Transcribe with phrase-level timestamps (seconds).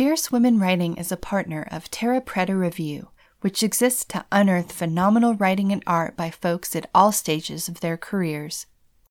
[0.00, 3.10] Fierce Womxn Writing is a partner of Terra Preta Review,
[3.42, 7.98] which exists to unearth phenomenal writing and art by folks at all stages of their
[7.98, 8.64] careers.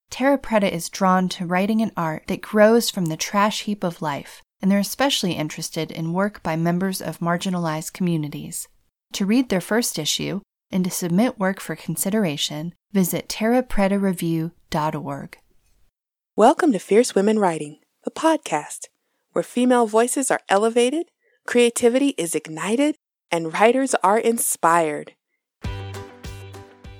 [0.09, 4.01] Terra Preta is drawn to writing and art that grows from the trash heap of
[4.01, 8.67] life, and they're especially interested in work by members of marginalized communities.
[9.13, 15.37] To read their first issue and to submit work for consideration, visit terrapretareview.org.
[16.35, 18.87] Welcome to Fierce Womxn Writing, the podcast
[19.31, 21.07] where female voices are elevated,
[21.45, 22.95] creativity is ignited,
[23.31, 25.13] and writers are inspired.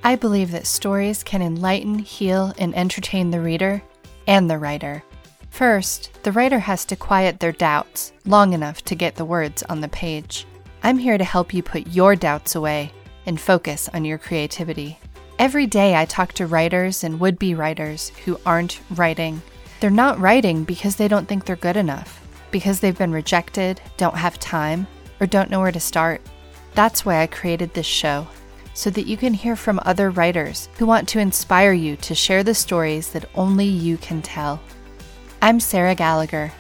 [0.04, 3.82] I believe that stories can enlighten, heal, and entertain the reader
[4.28, 5.04] and the writer.
[5.50, 9.82] First, the writer has to quiet their doubts long enough to get the words on
[9.82, 10.46] the page.
[10.84, 12.94] I'm here to help you put your doubts away
[13.26, 14.98] and focus on your creativity.
[15.38, 19.42] Every day, I talk to writers and would be writers who aren't writing.
[19.80, 24.18] They're not writing because they don't think they're good enough, because they've been rejected, don't
[24.18, 24.88] have time,
[25.22, 26.22] or don't know where to start.
[26.76, 28.28] That's why I created this show
[28.74, 32.44] so that you can hear from other writers who want to inspire you to share
[32.44, 34.62] the stories that only you can tell.
[35.42, 36.52] I'm Sarah Gallagher.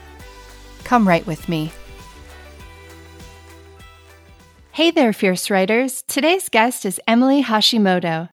[0.83, 1.71] Come write with me.
[4.71, 6.03] Hey there, fierce writers.
[6.07, 8.29] Today's guest is Emily Hashimoto.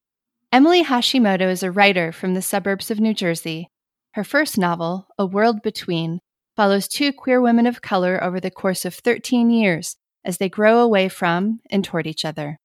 [0.52, 3.68] Emily Hashimoto is a writer from the suburbs of New Jersey.
[4.16, 6.20] Her first novel, A World Between,
[6.56, 10.78] follows two queer women of color over the course of 13 years as they grow
[10.78, 12.58] away from and toward each other.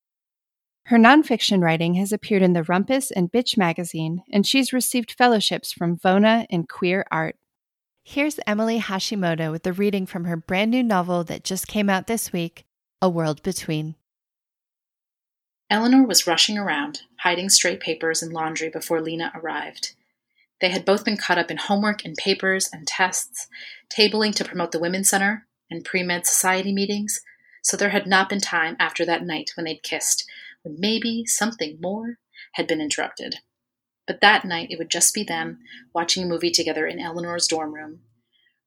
[0.86, 5.74] Her nonfiction writing has appeared in the Rumpus and Bitch magazine, and she's received fellowships
[5.74, 7.36] from VONA and Queer Art.
[8.06, 12.08] Here's Emily Hashimoto with the reading from her brand new novel that just came out
[12.08, 12.64] this week,
[13.02, 13.96] A World Between.
[15.70, 19.96] Eleanor was rushing around, hiding stray papers and laundry before Lena arrived.
[20.62, 23.48] They had both been caught up in homework and papers and tests,
[23.90, 27.20] tabling to promote the Women's Center and pre med society meetings,
[27.64, 30.26] so there had not been time after that night when they'd kissed
[30.62, 32.20] when maybe something more
[32.54, 33.38] had been interrupted.
[34.06, 35.60] But that night it would just be them
[35.94, 38.02] watching a movie together in Eleanor's dorm room.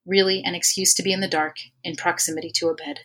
[0.05, 3.01] Really an excuse to be in the dark, in proximity to a bed.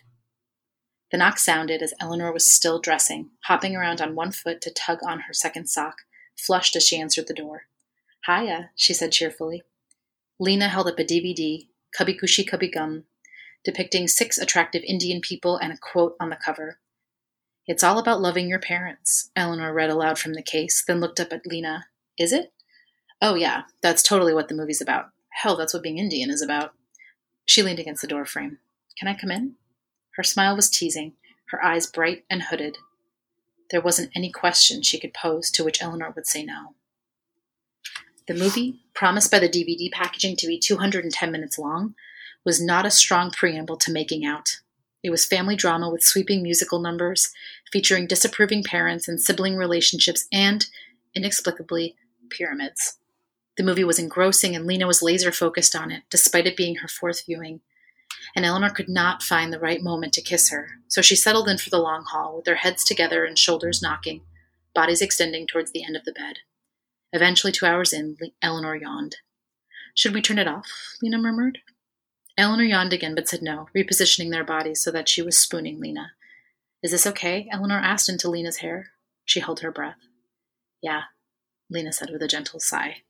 [1.12, 4.98] The knock sounded as Eleanor was still dressing, hopping around on one foot to tug
[5.06, 5.98] on her second sock,
[6.36, 7.62] flushed as she answered the door.
[8.26, 9.62] Hiya, she said cheerfully.
[10.38, 13.04] Lena held up a DVD, Kabhie Gham,
[13.64, 16.78] depicting six attractive Indian people and a quote on the cover.
[17.66, 21.32] It's all about loving your parents, Eleanor read aloud from the case, then looked up
[21.32, 21.86] at Lena.
[22.18, 22.52] Is it?
[23.22, 25.10] Oh, yeah, that's totally what the movie's about.
[25.30, 26.72] Hell, that's what being Indian is about.
[27.44, 28.58] She leaned against the door frame.
[28.98, 29.56] Can I come in?
[30.16, 31.14] Her smile was teasing,
[31.50, 32.78] her eyes bright and hooded.
[33.70, 36.74] There wasn't any question she could pose to which Eleanor would say no.
[38.30, 41.96] The movie, promised by the DVD packaging to be 210 minutes long,
[42.44, 44.60] was not a strong preamble to making out.
[45.02, 47.32] It was family drama with sweeping musical numbers,
[47.72, 50.64] featuring disapproving parents and sibling relationships, and,
[51.12, 51.96] inexplicably,
[52.28, 52.98] pyramids.
[53.56, 56.88] The movie was engrossing, and Lena was laser focused on it, despite it being her
[56.88, 57.62] fourth viewing.
[58.36, 61.58] And Eleanor could not find the right moment to kiss her, so she settled in
[61.58, 64.20] for the long haul, with their heads together and shoulders knocking,
[64.72, 66.38] bodies extending towards the end of the bed.
[67.12, 69.16] Eventually, two hours in, Eleanor yawned.
[69.94, 70.66] Should we turn it off?
[71.02, 71.58] Lena murmured.
[72.38, 76.12] Eleanor yawned again, but said no, repositioning their bodies so that she was spooning Lena.
[76.82, 77.48] Is this okay?
[77.52, 78.90] Eleanor asked into Lena's hair.
[79.24, 79.98] She held her breath.
[80.80, 81.02] Yeah,
[81.68, 83.02] Lena said with a gentle sigh.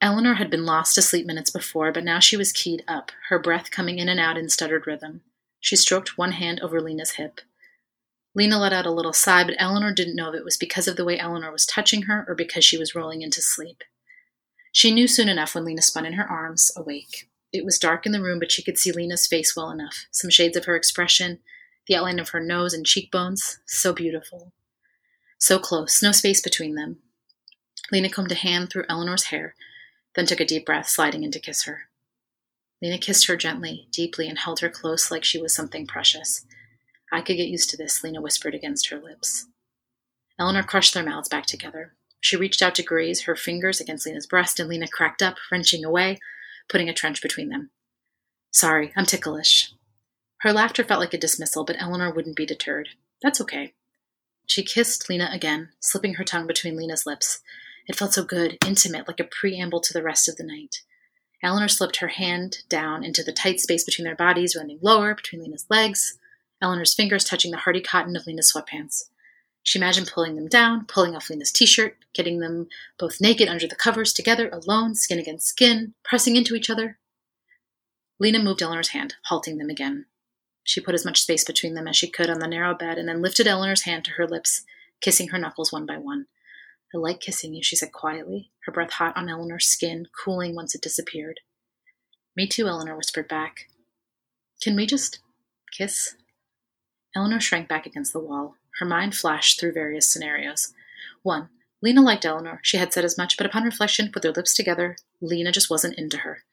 [0.00, 3.38] Eleanor had been lost to sleep minutes before, but now she was keyed up, her
[3.38, 5.20] breath coming in and out in stuttered rhythm.
[5.60, 7.40] She stroked one hand over Lena's hip.
[8.34, 10.96] Lena let out a little sigh, but Eleanor didn't know if it was because of
[10.96, 13.82] the way Eleanor was touching her or because she was rolling into sleep.
[14.72, 17.28] She knew soon enough when Lena spun in her arms, awake.
[17.52, 20.06] It was dark in the room, but she could see Lena's face well enough.
[20.10, 21.40] Some shades of her expression,
[21.86, 23.58] the outline of her nose and cheekbones.
[23.66, 24.52] So beautiful.
[25.38, 26.98] So close, no space between them.
[27.90, 29.54] Lena combed a hand through Eleanor's hair,
[30.14, 31.88] then took a deep breath, sliding in to kiss her.
[32.80, 36.46] Lena kissed her gently, deeply, and held her close like she was something precious.
[37.12, 39.46] I could get used to this, Lena whispered against her lips.
[40.38, 41.92] Eleanor crushed their mouths back together.
[42.20, 45.84] She reached out to graze her fingers against Lena's breast, and Lena cracked up, wrenching
[45.84, 46.18] away,
[46.68, 47.70] putting a trench between them.
[48.50, 49.72] Sorry, I'm ticklish.
[50.38, 52.88] Her laughter felt like a dismissal, but Eleanor wouldn't be deterred.
[53.22, 53.74] That's okay.
[54.46, 57.40] She kissed Lena again, slipping her tongue between Lena's lips.
[57.86, 60.82] It felt so good, intimate, like a preamble to the rest of the night.
[61.42, 65.42] Eleanor slipped her hand down into the tight space between their bodies, running lower between
[65.42, 66.18] Lena's legs,
[66.62, 69.08] Eleanor's fingers touching the hardy cotton of Lena's sweatpants.
[69.64, 72.68] She imagined pulling them down, pulling off Lena's t shirt, getting them
[72.98, 76.98] both naked under the covers, together, alone, skin against skin, pressing into each other.
[78.18, 80.06] Lena moved Eleanor's hand, halting them again.
[80.64, 83.08] She put as much space between them as she could on the narrow bed and
[83.08, 84.62] then lifted Eleanor's hand to her lips,
[85.00, 86.26] kissing her knuckles one by one.
[86.94, 90.74] I like kissing you, she said quietly, her breath hot on Eleanor's skin, cooling once
[90.74, 91.40] it disappeared.
[92.36, 93.68] Me too, Eleanor whispered back.
[94.62, 95.18] Can we just
[95.72, 96.14] kiss?
[97.14, 98.56] Eleanor shrank back against the wall.
[98.78, 100.72] Her mind flashed through various scenarios.
[101.22, 101.48] One,
[101.82, 102.60] Lena liked Eleanor.
[102.62, 105.98] She had said as much, but upon reflection, with their lips together, Lena just wasn't
[105.98, 106.44] into her.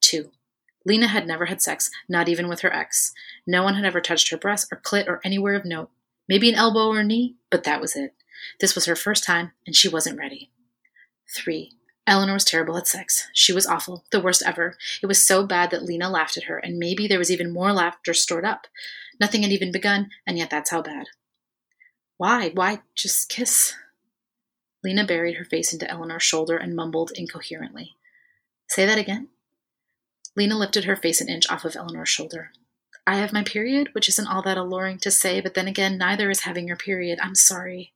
[0.00, 0.32] Two,
[0.84, 3.12] Lena had never had sex, not even with her ex.
[3.46, 5.90] No one had ever touched her breast or clit or anywhere of note.
[6.28, 8.14] Maybe an elbow or knee, but that was it.
[8.60, 10.50] This was her first time, and she wasn't ready.
[11.34, 11.72] Three,
[12.06, 13.28] Eleanor was terrible at sex.
[13.32, 14.76] She was awful, the worst ever.
[15.02, 17.72] It was so bad that Lena laughed at her, and maybe there was even more
[17.72, 18.66] laughter stored up.
[19.20, 21.06] Nothing had even begun, and yet that's how bad.
[22.16, 22.50] Why?
[22.50, 23.74] Why just kiss?
[24.84, 27.96] Lena buried her face into Eleanor's shoulder and mumbled incoherently.
[28.68, 29.28] Say that again?
[30.36, 32.50] Lena lifted her face an inch off of Eleanor's shoulder.
[33.06, 36.30] I have my period, which isn't all that alluring to say, but then again, neither
[36.30, 37.18] is having your period.
[37.20, 37.92] I'm sorry.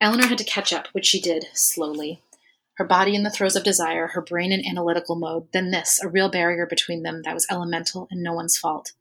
[0.00, 2.22] Eleanor had to catch up, which she did, slowly.
[2.76, 6.08] Her body in the throes of desire, her brain in analytical mode, then this, a
[6.08, 8.92] real barrier between them that was elemental and no one's fault.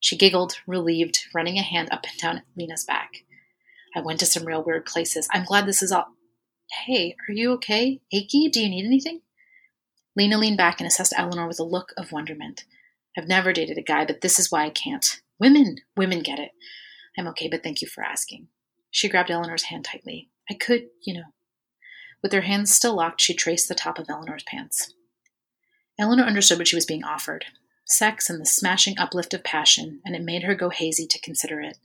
[0.00, 3.24] She giggled, relieved, running a hand up and down Lena's back.
[3.94, 5.28] I went to some real weird places.
[5.32, 6.08] I'm glad this is all.
[6.84, 8.00] Hey, are you okay?
[8.12, 8.48] Achy?
[8.48, 9.22] Do you need anything?
[10.14, 12.64] Lena leaned back and assessed Eleanor with a look of wonderment.
[13.16, 15.22] I've never dated a guy, but this is why I can't.
[15.38, 16.50] Women, women get it.
[17.18, 18.48] I'm okay, but thank you for asking.
[18.90, 20.30] She grabbed Eleanor's hand tightly.
[20.50, 21.24] I could, you know.
[22.22, 24.94] With her hands still locked, she traced the top of Eleanor's pants.
[25.98, 27.46] Eleanor understood what she was being offered
[27.86, 31.60] sex and the smashing uplift of passion, and it made her go hazy to consider
[31.60, 31.78] it.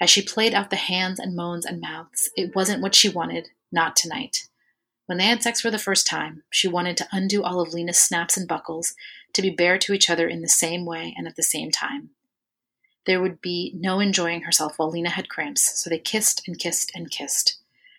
[0.00, 3.48] As she played out the hands and moans and mouths, it wasn't what she wanted,
[3.70, 4.48] not tonight.
[5.06, 7.98] When they had sex for the first time, she wanted to undo all of Lena's
[7.98, 8.94] snaps and buckles,
[9.34, 12.10] to be bare to each other in the same way and at the same time.
[13.06, 16.92] There would be no enjoying herself while Lena had cramps, so they kissed and kissed
[16.94, 17.58] and kissed.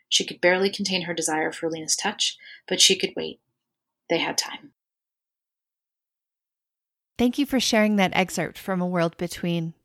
[0.10, 2.38] She could barely contain her desire for Lena's touch,
[2.68, 3.40] but she could wait.
[4.10, 4.72] They had time.
[7.22, 9.76] Thank you for sharing that excerpt from A World Between.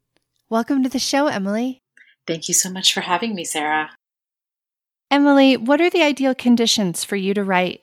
[0.49, 1.83] Welcome to the show, Emily.
[2.27, 3.91] Thank you so much for having me, Sarah.
[5.11, 7.83] Emily, what are the ideal conditions for you to write?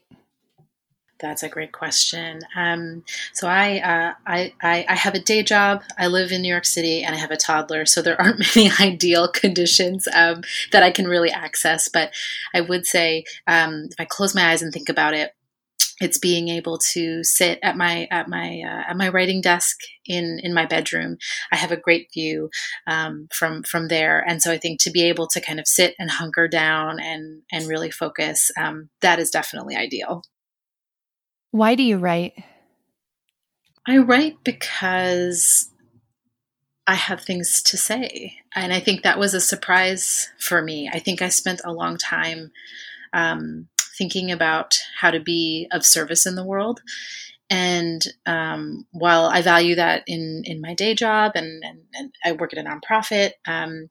[1.20, 2.42] That's a great question.
[2.56, 3.04] Um,
[3.34, 5.84] so I, uh, I, I, I have a day job.
[6.00, 7.86] I live in New York City, and I have a toddler.
[7.86, 10.42] So there aren't many ideal conditions um,
[10.72, 11.88] that I can really access.
[11.88, 12.12] But
[12.56, 15.36] I would say, um, if I close my eyes and think about it,
[16.02, 20.40] it's being able to sit at my at my uh, at my writing desk in
[20.42, 21.18] in my bedroom.
[21.52, 22.50] I have a great view
[22.88, 25.96] um, from from there, and so I think to be able to kind of sit
[26.00, 30.24] and hunker down and and really focus, um, that is definitely ideal.
[31.52, 32.34] Why do you write?
[33.88, 35.70] I write because
[36.88, 40.90] I have things to say, and I think that was a surprise for me.
[40.92, 42.52] I think I spent a long time.
[43.14, 43.68] Um,
[43.98, 46.82] thinking about how to be of service in the world.
[47.50, 52.32] And um, while I value that in, in my day job and, and, and I
[52.32, 53.90] work at a nonprofit, um,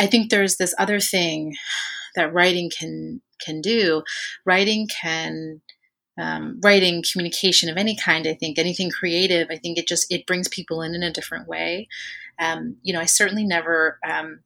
[0.00, 1.54] I think there's this other thing
[2.16, 4.02] that writing can can do.
[4.46, 5.60] Writing can
[6.18, 10.26] um, writing communication of any kind i think anything creative i think it just it
[10.26, 11.88] brings people in in a different way
[12.38, 14.40] um, you know i certainly never um,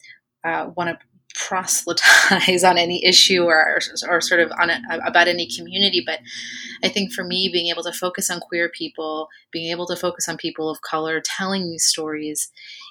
[0.45, 0.99] uh, want to
[1.35, 6.19] proselytize on any issue or, or sort of on a, about any community but
[6.83, 10.29] i think for me being able to focus on queer people being able to focus
[10.29, 12.51] on people of color telling these stories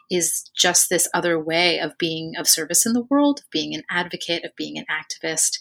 [0.10, 3.84] is just this other way of being of service in the world of being an
[3.90, 5.60] advocate of being an activist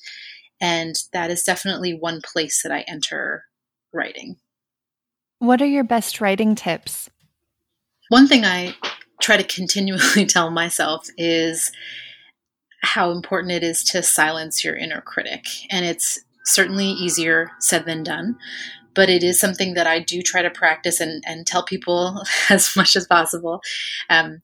[0.60, 3.44] and that is definitely one place that i enter
[3.92, 4.36] writing.
[5.38, 7.10] What are your best writing tips?
[8.08, 8.74] One thing i
[9.20, 11.72] try to continually tell myself is
[12.82, 15.46] how important it is to silence your inner critic.
[15.70, 18.36] And it's certainly easier said than done,
[18.94, 22.74] but it is something that I do try to practice and, and tell people as
[22.76, 23.60] much as possible.
[24.08, 24.40] Um,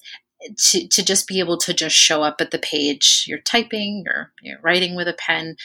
[0.59, 4.31] to, to just be able to just show up at the page you're typing you're,
[4.43, 5.57] you're writing with a pen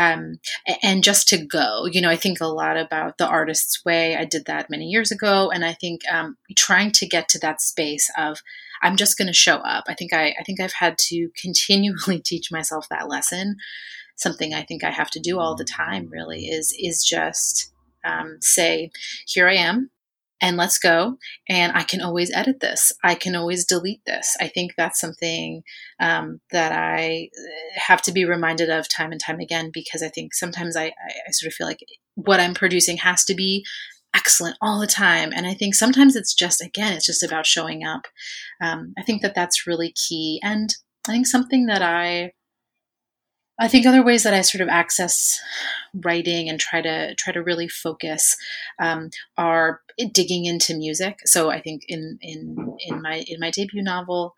[0.00, 0.40] um,
[0.82, 1.86] and just to go.
[1.86, 4.16] You know, I think a lot about the artist's way.
[4.16, 7.60] I did that many years ago, and I think um, trying to get to that
[7.60, 8.40] space of
[8.82, 9.84] I'm just going to show up.
[9.88, 13.56] I think I, I think I've had to continually teach myself that lesson.
[14.16, 16.08] Something I think I have to do all the time.
[16.10, 17.72] Really is is just
[18.04, 18.90] um, say,
[19.26, 19.90] here I am
[20.40, 21.18] and let's go.
[21.48, 22.92] And I can always edit this.
[23.04, 24.36] I can always delete this.
[24.40, 25.62] I think that's something
[26.00, 30.08] um, that I uh, have to be reminded of time and time again because I
[30.08, 31.80] think sometimes I, I, sort of feel like
[32.14, 33.64] what I'm producing has to be
[34.14, 35.32] excellent all the time.
[35.34, 38.06] And I think sometimes it's just, again, it's just about showing up.
[38.62, 40.40] Um, I think that that's really key.
[40.42, 40.74] And
[41.08, 42.32] I think something that I,
[43.58, 45.38] I think other ways that I sort of access
[45.92, 48.34] writing and try to try to really focus
[48.80, 51.18] um, are digging into music.
[51.26, 54.32] So I think in in in my in my debut novel,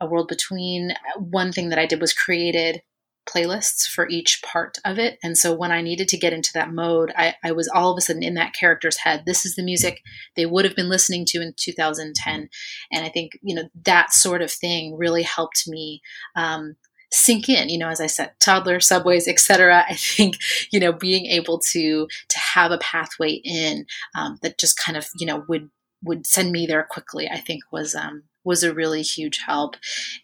[0.00, 2.82] A World Between, one thing that I did was created
[3.28, 5.18] playlists for each part of it.
[5.22, 7.98] And so when I needed to get into that mode, I, I, was all of
[7.98, 9.24] a sudden in that character's head.
[9.26, 10.02] This is the music
[10.36, 12.48] they would have been listening to in 2010.
[12.92, 16.00] And I think, you know, that sort of thing really helped me
[16.36, 16.76] um,
[17.10, 20.36] sink in you know as i said toddler subways etc i think
[20.70, 25.08] you know being able to to have a pathway in um, that just kind of
[25.18, 25.70] you know would
[26.02, 29.76] would send me there quickly i think was um, was a really huge help.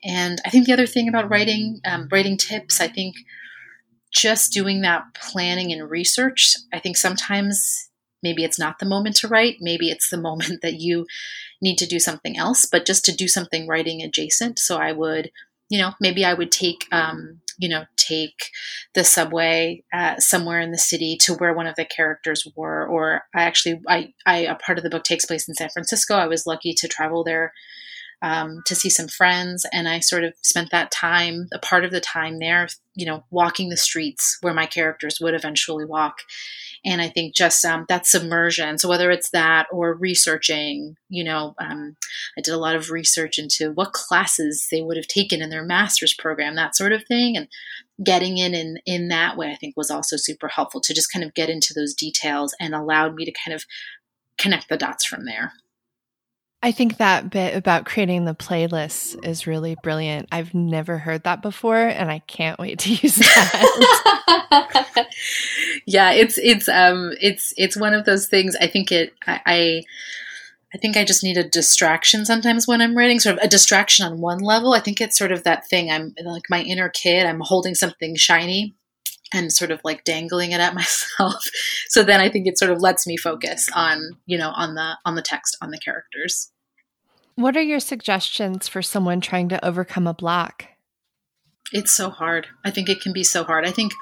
[0.02, 3.16] And I think the other thing about writing, um, writing tips, I think
[4.12, 7.90] just doing that planning and research, I think sometimes
[8.22, 9.56] maybe it's not the moment to write.
[9.60, 11.06] Maybe it's the moment that you
[11.60, 14.58] need to do something else, but just to do something writing adjacent.
[14.58, 15.30] So I would,
[15.68, 18.50] you know, maybe I would take, um, you know, take
[18.94, 22.86] the subway uh, somewhere in the city to where one of the characters were.
[22.86, 26.14] Or I actually, I, I, a part of the book takes place in San Francisco.
[26.14, 27.52] I was lucky to travel there
[28.24, 29.66] um, to see some friends.
[29.70, 33.22] And I sort of spent that time, a part of the time there, you know,
[33.30, 36.16] walking the streets where my characters would eventually walk.
[36.86, 38.78] And I think just um, that submersion.
[38.78, 41.96] So whether it's that or researching, you know, um,
[42.38, 45.64] I did a lot of research into what classes they would have taken in their
[45.64, 47.48] master's program, that sort of thing, and
[48.02, 49.50] getting in in in that way.
[49.52, 52.74] I think was also super helpful to just kind of get into those details and
[52.74, 53.64] allowed me to kind of
[54.38, 55.52] connect the dots from there.
[56.64, 60.30] I think that bit about creating the playlists is really brilliant.
[60.32, 64.26] I've never heard that before and I can't wait to use that.
[65.86, 69.82] yeah, it's it's um it's it's one of those things I think it I,
[70.72, 74.06] I think I just need a distraction sometimes when I'm writing, sort of a distraction
[74.06, 74.72] on one level.
[74.72, 75.90] I think it's sort of that thing.
[75.90, 78.74] I'm like my inner kid, I'm holding something shiny
[79.34, 81.44] and sort of like dangling it at myself.
[81.88, 84.96] so then I think it sort of lets me focus on, you know, on the
[85.04, 86.50] on the text, on the characters.
[87.34, 90.66] What are your suggestions for someone trying to overcome a block?
[91.72, 92.46] It's so hard.
[92.64, 93.66] I think it can be so hard.
[93.66, 93.92] I think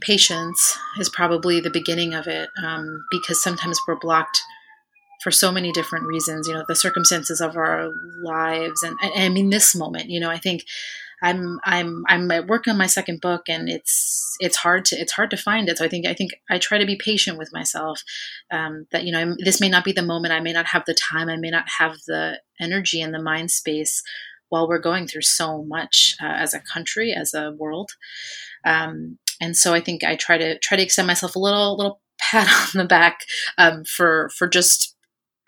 [0.00, 4.42] patience is probably the beginning of it um, because sometimes we're blocked
[5.22, 6.48] for so many different reasons.
[6.48, 7.90] You know, the circumstances of our
[8.22, 10.10] lives, and, and I mean, this moment.
[10.10, 10.64] You know, I think
[11.22, 15.12] I'm I'm I'm at work on my second book and it's it's hard to it's
[15.12, 15.78] hard to find it.
[15.78, 18.02] So I think I think I try to be patient with myself.
[18.50, 20.32] Um, that you know I'm, this may not be the moment.
[20.32, 21.28] I may not have the time.
[21.28, 24.02] I may not have the energy and the mind space
[24.48, 27.92] while we're going through so much uh, as a country, as a world.
[28.64, 32.00] Um, and so I think I try to try to extend myself a little little
[32.18, 33.20] pat on the back
[33.58, 34.96] um, for for just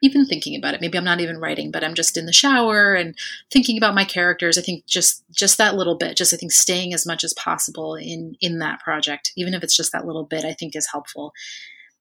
[0.02, 0.80] even thinking about it.
[0.80, 3.16] Maybe i'm not even writing but i'm just in the shower and
[3.50, 4.58] thinking about my characters.
[4.58, 7.94] I think just just that little bit just i think staying as much as possible
[7.94, 11.32] in in that project even if it's just that little bit i think is helpful.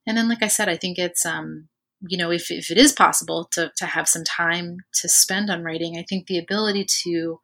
[0.08, 1.70] And then like i said i think it's um
[2.08, 5.64] you know if, if it is possible to to have some time to spend on
[5.64, 7.40] writing i think the ability to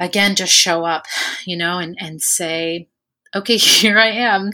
[0.00, 1.04] again just show up
[1.44, 2.88] you know and and say
[3.34, 4.50] okay here i am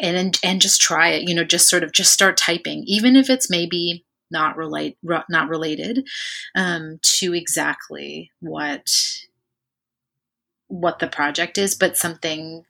[0.00, 3.28] and and just try it you know just sort of just start typing even if
[3.30, 6.06] it's maybe not relate not related
[6.54, 8.88] um, to exactly what
[10.68, 12.64] what the project is but something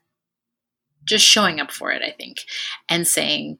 [1.04, 2.38] just showing up for it i think
[2.88, 3.58] and saying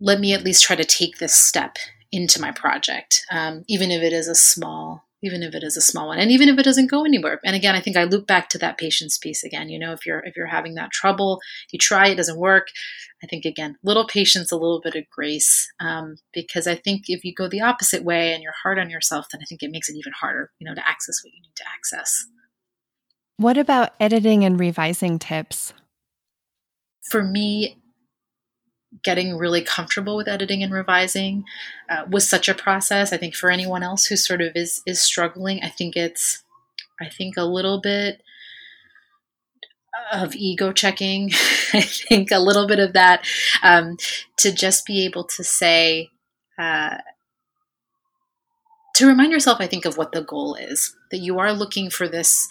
[0.00, 1.76] let me at least try to take this step
[2.10, 5.80] into my project um, even if it is a small even if it is a
[5.80, 7.40] small one and even if it doesn't go anywhere.
[7.44, 10.04] And again i think i loop back to that patience piece again you know if
[10.06, 12.68] you're if you're having that trouble you try it doesn't work.
[13.22, 17.24] I think again little patience a little bit of grace um, because i think if
[17.24, 19.88] you go the opposite way and you're hard on yourself then i think it makes
[19.88, 22.26] it even harder you know to access what you need to access.
[23.36, 25.72] What about editing and revising tips?
[27.10, 27.81] For me
[29.02, 31.44] getting really comfortable with editing and revising
[31.88, 33.12] uh, was such a process.
[33.12, 36.42] I think for anyone else who sort of is is struggling, I think it's
[37.00, 38.22] I think a little bit
[40.12, 41.30] of ego checking.
[41.72, 43.26] I think a little bit of that
[43.62, 43.96] um,
[44.38, 46.10] to just be able to say.
[46.58, 46.98] Uh,
[48.94, 50.94] to remind yourself, I think, of what the goal is.
[51.10, 52.46] That you are looking for this,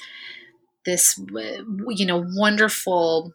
[0.86, 1.20] this,
[1.90, 3.34] you know, wonderful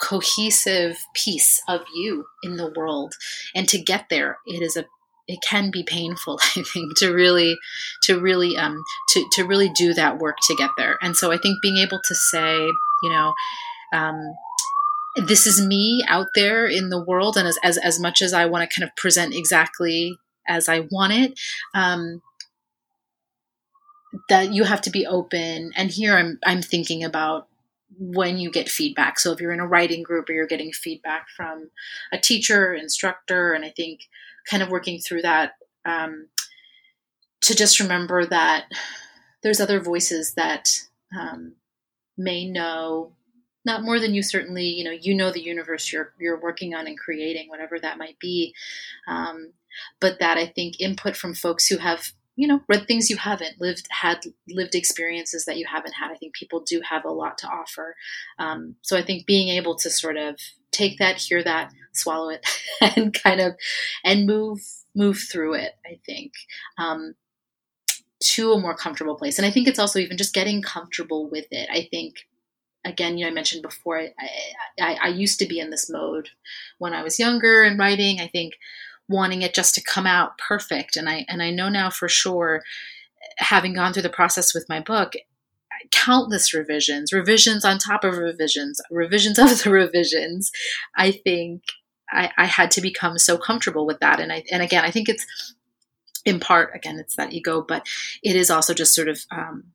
[0.00, 3.14] cohesive piece of you in the world.
[3.54, 4.86] And to get there it is a
[5.26, 7.58] it can be painful i think to really
[8.02, 10.98] to really um to to really do that work to get there.
[11.02, 12.56] And so i think being able to say
[13.02, 13.34] you know
[13.92, 14.34] um
[15.16, 18.46] this is me out there in the world and as, as, as much as i
[18.46, 21.40] want to kind of present exactly as i want it
[21.74, 22.22] um,
[24.28, 25.72] that you have to be open.
[25.76, 27.48] And here i'm i'm thinking about
[27.96, 29.18] when you get feedback.
[29.18, 31.70] So if you're in a writing group or you're getting feedback from
[32.12, 34.00] a teacher instructor and i think
[34.48, 35.52] kind of working through that
[35.84, 36.28] um,
[37.42, 38.66] to just remember that
[39.42, 40.68] there's other voices that
[41.18, 41.54] um,
[42.16, 43.12] may know
[43.64, 46.86] not more than you certainly you know you know the universe you're you're working on
[46.86, 48.54] and creating whatever that might be.
[49.06, 49.52] Um,
[50.00, 53.60] but that i think input from folks who have you know read things you haven't
[53.60, 56.12] lived had lived experiences that you haven't had.
[56.12, 57.96] I think people do have a lot to offer.
[58.38, 60.36] Um, so i think being able to sort of
[60.70, 62.46] take that hear that swallow it
[62.96, 63.54] and kind of
[64.04, 64.60] and move
[64.94, 66.32] move through it i think
[66.78, 67.14] um,
[68.20, 69.38] to a more comfortable place.
[69.38, 71.68] And i think it's also even just getting comfortable with it.
[71.70, 72.14] I think
[72.84, 74.12] again, you know, I mentioned before, I,
[74.80, 76.30] I, I, used to be in this mode
[76.78, 78.20] when I was younger and writing.
[78.20, 78.54] I think
[79.08, 82.62] wanting it just to come out perfect, and I and I know now for sure,
[83.38, 85.14] having gone through the process with my book,
[85.90, 90.50] countless revisions, revisions on top of revisions, revisions of the revisions.
[90.96, 91.62] I think
[92.10, 95.08] I, I had to become so comfortable with that, and I and again, I think
[95.08, 95.26] it's
[96.24, 97.86] in part again it's that ego, but
[98.22, 99.72] it is also just sort of um,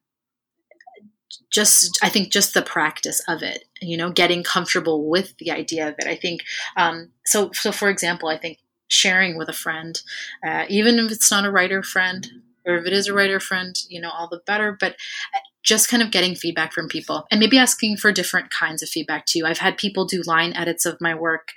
[1.52, 5.88] just I think just the practice of it, you know, getting comfortable with the idea
[5.88, 6.08] of it.
[6.08, 6.42] I think
[6.76, 7.52] um, so.
[7.54, 10.02] So, for example, I think sharing with a friend,
[10.46, 12.28] uh, even if it's not a writer friend,
[12.66, 14.76] or if it is a writer friend, you know, all the better.
[14.80, 14.94] But
[15.34, 18.90] uh, just kind of getting feedback from people, and maybe asking for different kinds of
[18.90, 19.46] feedback too.
[19.46, 21.54] I've had people do line edits of my work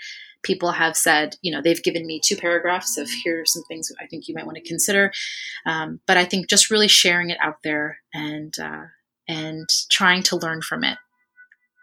[0.46, 3.92] people have said, you know, they've given me two paragraphs of here are some things
[4.00, 5.12] I think you might want to consider.
[5.66, 8.84] Um, but I think just really sharing it out there and uh,
[9.28, 10.98] and trying to learn from it.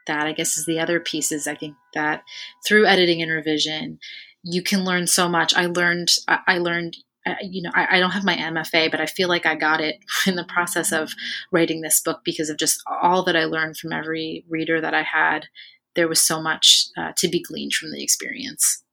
[0.07, 1.47] That I guess is the other pieces.
[1.47, 2.23] I think that
[2.65, 3.99] through editing and revision,
[4.43, 5.53] you can learn so much.
[5.55, 9.05] I learned, I learned, uh, you know, I, I don't have my MFA, but I
[9.05, 11.13] feel like I got it in the process of
[11.51, 15.03] writing this book because of just all that I learned from every reader that I
[15.03, 15.47] had.
[15.95, 18.83] There was so much uh, to be gleaned from the experience.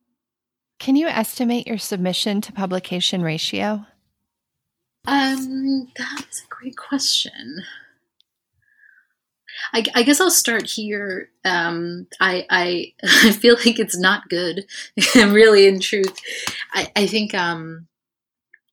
[0.79, 3.87] Can you estimate your submission to publication ratio?
[5.07, 7.65] Um, that is a great question.
[9.73, 11.31] I, I, guess I'll start here.
[11.45, 14.67] Um, I, I, I feel like it's not good,
[15.15, 15.67] really.
[15.67, 16.19] In truth,
[16.73, 17.89] I, I think um,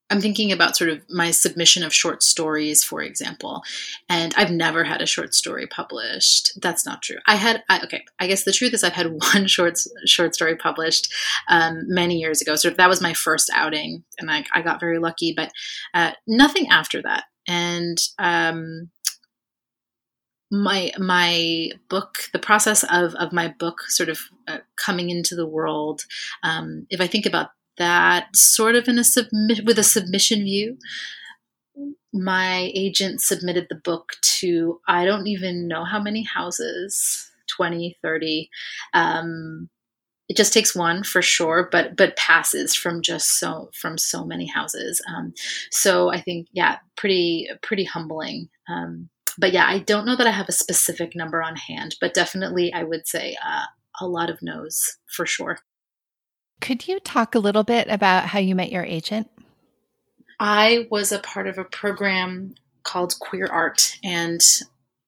[0.10, 3.64] I'm thinking about sort of my submission of short stories, for example,
[4.08, 6.58] and I've never had a short story published.
[6.62, 7.18] That's not true.
[7.28, 8.06] I had I, okay.
[8.20, 11.14] I guess the truth is I've had one short short story published
[11.50, 12.56] um, many years ago.
[12.56, 15.34] So that was my first outing, and I, I got very lucky.
[15.36, 15.52] But
[15.94, 17.26] uh, nothing after that.
[17.50, 18.90] And um,
[20.52, 25.48] my my book the process of of my book sort of uh, coming into the
[25.48, 26.06] world
[26.44, 30.78] um, if i think about that sort of in a submit with a submission view
[32.14, 38.50] my agent submitted the book to i don't even know how many houses 20 30
[38.94, 39.70] um,
[40.30, 44.46] it just takes one for sure but but passes from just so from so many
[44.46, 45.02] houses.
[45.08, 45.34] Um,
[45.72, 48.50] so i think yeah pretty pretty humbling.
[48.70, 52.14] Um, but yeah, I don't know that I have a specific number on hand, but
[52.14, 53.66] definitely I would say uh,
[54.02, 55.60] a lot of no's for sure.
[56.60, 59.30] Could you talk a little bit about how you met your agent?
[60.40, 64.42] I was a part of a program called Queer Art, and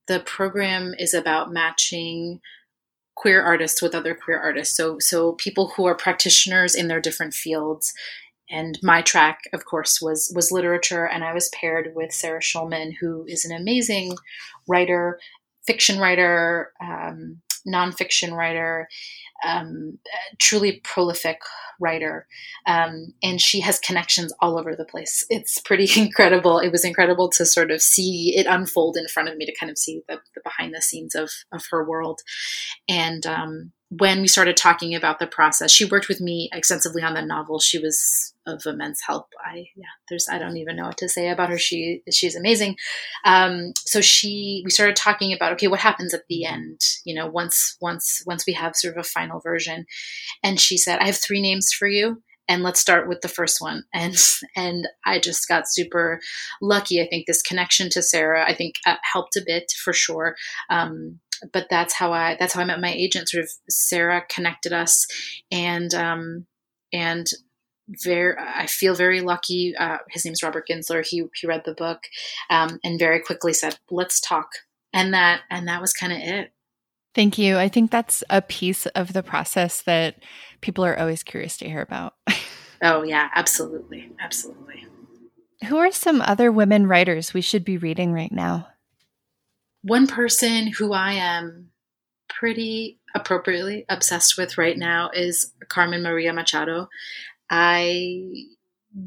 [0.08, 2.40] the program is about matching
[3.16, 4.76] queer artists with other queer artists.
[4.76, 7.94] So, so people who are practitioners in their different fields
[8.50, 12.94] and my track of course was was literature and i was paired with sarah schulman
[13.00, 14.16] who is an amazing
[14.68, 15.20] writer
[15.66, 18.88] fiction writer um, nonfiction writer
[19.46, 19.98] um,
[20.40, 21.40] truly prolific
[21.80, 22.28] writer.
[22.66, 25.26] Um, and she has connections all over the place.
[25.30, 26.60] It's pretty incredible.
[26.60, 29.70] It was incredible to sort of see it unfold in front of me to kind
[29.70, 32.22] of see the, the behind the scenes of, of her world.
[32.88, 37.16] And um, when we started talking about the process, she worked with me extensively on
[37.16, 37.60] the novel.
[37.60, 39.28] She was of immense help.
[39.44, 41.58] I yeah, there's I don't even know what to say about her.
[41.58, 42.76] She she's amazing.
[43.26, 46.80] Um, so she we started talking about okay, what happens at the end?
[47.04, 49.86] You know, once once once we have sort of a final version,
[50.44, 52.22] and she said, I have three names for you.
[52.48, 53.84] And let's start with the first one.
[53.94, 54.16] And
[54.56, 56.20] and I just got super
[56.62, 57.02] lucky.
[57.02, 60.36] I think this connection to Sarah, I think, uh, helped a bit for sure.
[60.70, 61.20] Um,
[61.54, 63.30] but that's how I that's how I met my agent.
[63.30, 65.08] Sort of Sarah connected us,
[65.52, 66.46] and um,
[66.94, 67.28] and
[67.88, 69.76] very I feel very lucky.
[69.76, 71.06] Uh, his name's Robert Ginsler.
[71.06, 72.04] He he read the book,
[72.50, 74.50] um, and very quickly said, "Let's talk."
[74.94, 76.52] And that and that was kind of it.
[77.16, 77.58] Thank you.
[77.58, 80.24] I think that's a piece of the process that
[80.62, 82.14] people are always curious to hear about.
[82.82, 84.12] oh, yeah, absolutely.
[84.20, 84.86] Absolutely.
[85.68, 88.68] Who are some other women writers we should be reading right now?
[89.82, 91.70] One person who I am
[92.28, 96.90] pretty appropriately obsessed with right now is Carmen Maria Machado.
[97.50, 98.46] I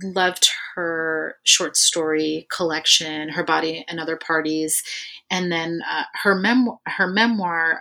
[0.02, 4.82] loved her short story collection, Her Body and Other Parties,
[5.30, 7.80] and then uh, her mem- her memoir.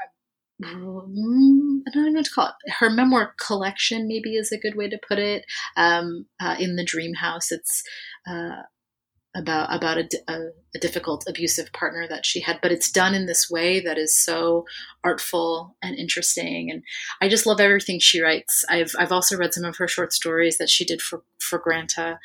[0.63, 1.13] I don't
[1.95, 2.71] know what to call it.
[2.73, 5.45] Her memoir collection, maybe, is a good way to put it.
[5.75, 7.83] Um, uh, in the Dream House, it's
[8.29, 8.61] uh,
[9.35, 10.39] about about a, a,
[10.75, 14.13] a, difficult abusive partner that she had but it's done in this way that is
[14.15, 14.65] so
[15.03, 16.69] artful and interesting.
[16.69, 16.83] And
[17.21, 18.65] i just love everything she writes.
[18.69, 22.19] I've i've also read some of her short stories that she did for for granta.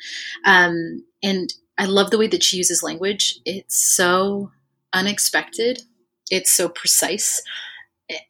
[0.45, 3.39] Um, and i love the way that she uses language.
[3.45, 4.51] It's so
[4.93, 5.83] unexpected.
[6.29, 7.41] It's so precise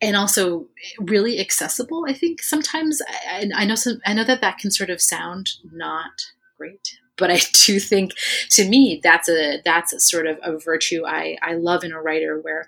[0.02, 0.66] and also
[1.00, 3.02] really accessible i think sometimes.
[3.32, 7.32] I, I know some i know that that can sort of sound not great but
[7.32, 8.14] I do think
[8.52, 12.02] to me that's a that's a sort of a virtue I I love in a
[12.02, 12.66] writer where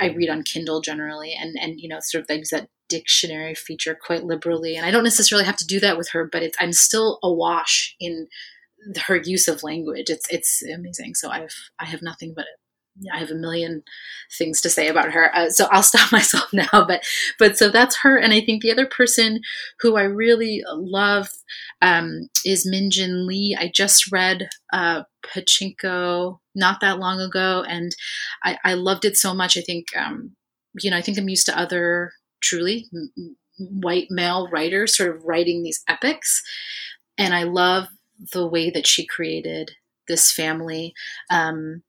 [0.00, 3.94] I read on Kindle generally and and you know sort of use that dictionary feature
[3.94, 4.74] quite liberally.
[4.74, 7.94] And I don't necessarily have to do that with her but it's I'm still awash
[8.00, 8.28] in
[9.06, 10.08] her use of language.
[10.08, 11.14] It's it's amazing.
[11.14, 12.46] So I've I have nothing but
[13.12, 13.82] I have a million
[14.36, 15.34] things to say about her.
[15.34, 16.68] Uh, so I'll stop myself now.
[16.72, 17.02] But
[17.38, 18.16] but so that's her.
[18.16, 19.40] And I think the other person
[19.80, 21.28] who I really love
[21.82, 23.56] um, is Min Jin Lee.
[23.58, 27.94] I just read uh, Pachinko not that long ago, and
[28.42, 29.56] I, I loved it so much.
[29.56, 30.34] I think um,
[30.80, 32.88] you know I think I'm used to other truly
[33.58, 36.42] white male writers sort of writing these epics,
[37.16, 37.88] and I love
[38.32, 39.72] the way that she created
[40.08, 40.94] this family.
[41.30, 41.82] Um,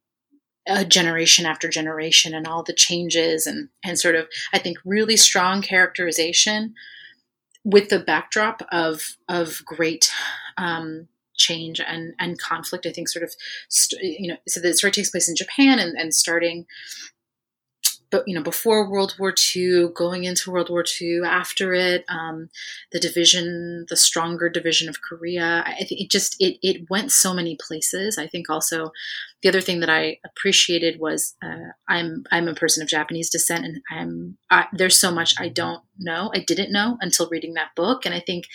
[0.67, 5.17] uh, generation after generation and all the changes and and sort of I think really
[5.17, 6.75] strong characterization
[7.63, 10.11] with the backdrop of of great
[10.57, 12.85] um, change and and conflict.
[12.85, 13.33] I think sort of
[13.69, 16.65] st- you know so the story takes place in Japan and, and starting
[18.11, 22.49] but you know before World War II, going into World War II, after it, um,
[22.91, 25.63] the division, the stronger division of Korea.
[25.65, 28.17] I think it just it it went so many places.
[28.17, 28.91] I think also
[29.41, 33.65] the other thing that I appreciated was uh, I'm I'm a person of Japanese descent,
[33.65, 37.75] and I'm I, there's so much I don't know, I didn't know until reading that
[37.75, 38.45] book, and I think.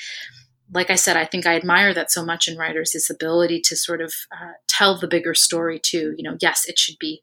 [0.72, 3.76] Like I said, I think I admire that so much in writers, this ability to
[3.76, 6.14] sort of uh, tell the bigger story too.
[6.16, 7.22] You know, yes, it should be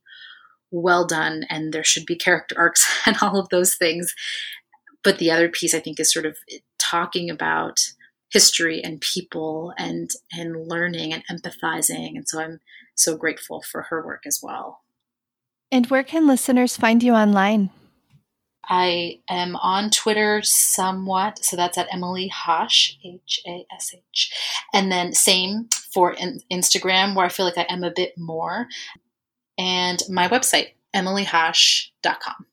[0.71, 4.15] well done and there should be character arcs and all of those things.
[5.03, 6.37] But the other piece I think is sort of
[6.77, 7.79] talking about
[8.29, 12.15] history and people and and learning and empathizing.
[12.15, 12.59] And so I'm
[12.95, 14.81] so grateful for her work as well.
[15.71, 17.69] And where can listeners find you online?
[18.63, 24.31] I am on Twitter somewhat, so that's at Emily Hash, H A S H.
[24.73, 28.67] And then same for in- Instagram, where I feel like I am a bit more
[29.61, 32.47] and my website, emilyhash.com.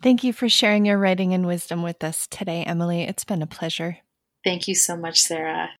[0.00, 3.02] Thank you for sharing your writing and wisdom with us today, Emily.
[3.02, 3.98] It's been a pleasure.
[4.44, 5.70] Thank you so much, Sarah.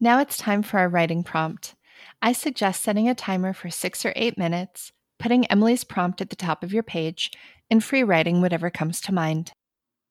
[0.00, 1.74] Now it's time for our writing prompt.
[2.22, 6.36] I suggest setting a timer for six or eight minutes, putting Emily's prompt at the
[6.36, 7.32] top of your page,
[7.70, 9.52] and free writing whatever comes to mind.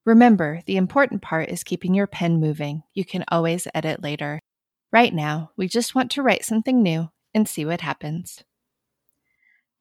[0.07, 2.83] Remember, the important part is keeping your pen moving.
[2.93, 4.39] You can always edit later.
[4.89, 8.41] Right now, we just want to write something new and see what happens.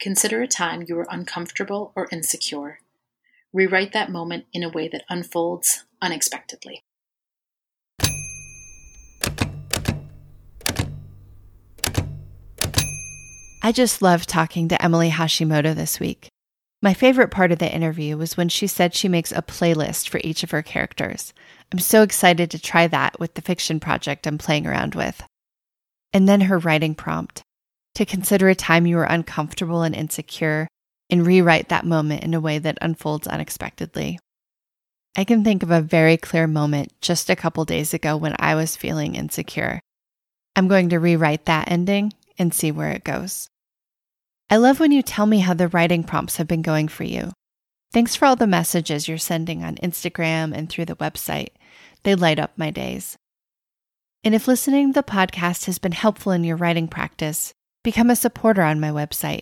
[0.01, 2.81] Consider a time you were uncomfortable or insecure.
[3.53, 6.83] Rewrite that moment in a way that unfolds unexpectedly.
[13.63, 16.31] I just loved talking to Emily Hashimoto this week.
[16.87, 20.21] My favorite part of the interview was when she said she makes a playlist for
[20.23, 21.35] each of her characters.
[21.73, 25.21] I'm so excited to try that with the fiction project I'm playing around with.
[26.13, 27.43] And then her writing prompt
[27.97, 30.69] to consider a time you were uncomfortable and insecure
[31.11, 34.21] and rewrite that moment in a way that unfolds unexpectedly.
[35.17, 38.55] I can think of a very clear moment just a couple days ago when I
[38.55, 39.81] was feeling insecure.
[40.55, 43.49] I'm going to rewrite that ending and see where it goes.
[44.49, 47.33] I love when you tell me how the writing prompts have been going for you.
[47.93, 51.49] Thanks for all the messages you're sending on Instagram and through the website.
[52.05, 53.17] They light up my days.
[54.23, 58.15] And if listening to the podcast has been helpful in your writing practice, become a
[58.15, 59.41] supporter on my website.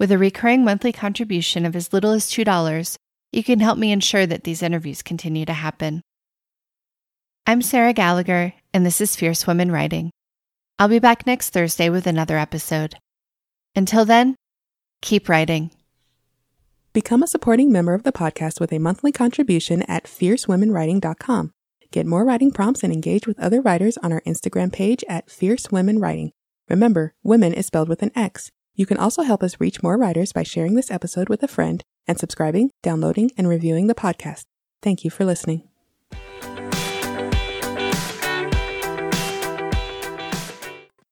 [0.00, 2.96] With a recurring monthly contribution of as little as $2,
[3.30, 6.02] you can help me ensure that these interviews continue to happen.
[7.46, 10.10] I'm Sarah Gallagher, and this is Fierce Womxn Writing.
[10.78, 12.96] I'll be back next Thursday with another episode.
[13.76, 14.36] Until then,
[15.02, 15.70] keep writing.
[16.92, 21.50] Become a supporting member of the podcast with a monthly contribution at fiercewomxnwriting.com.
[21.90, 25.68] Get more writing prompts and engage with other writers on our Instagram page at Fierce
[25.68, 26.32] Womxn Writing.
[26.68, 28.50] Remember, women is spelled with an X.
[28.74, 31.84] You can also help us reach more writers by sharing this episode with a friend
[32.08, 34.44] and subscribing, downloading, and reviewing the podcast.
[34.82, 35.68] Thank you for listening.